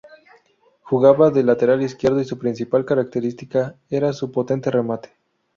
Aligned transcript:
Jugaba 0.81 1.29
de 1.29 1.43
lateral 1.43 1.83
izquierdo 1.83 2.19
y 2.21 2.25
su 2.25 2.39
principal 2.39 2.85
característica 2.85 3.75
era 3.87 4.13
su 4.13 4.31
potente 4.31 4.71
remate. 4.71 5.15